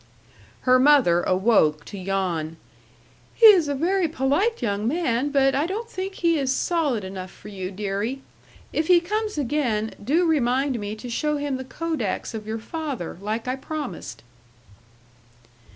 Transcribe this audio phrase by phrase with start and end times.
[0.61, 2.57] Her mother awoke to yawn.
[3.35, 7.29] "He is a very polite young man, but I don't think he is solid enough
[7.29, 8.23] for you, dearie.
[8.73, 13.19] If he comes again, do remind me to show him the kodaks of your father,
[13.21, 14.23] like I promised."